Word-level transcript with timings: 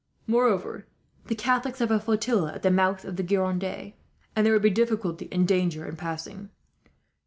Moreover, 0.25 0.87
the 1.27 1.35
Catholics 1.35 1.77
have 1.77 1.91
a 1.91 1.99
flotilla 1.99 2.53
at 2.53 2.63
the 2.63 2.71
mouth 2.71 3.05
of 3.05 3.17
the 3.17 3.23
Gironde, 3.23 3.93
and 4.35 4.43
there 4.43 4.53
would 4.53 4.63
be 4.63 4.71
difficulty 4.71 5.29
and 5.31 5.47
danger 5.47 5.85
in 5.85 5.95
passing. 5.95 6.49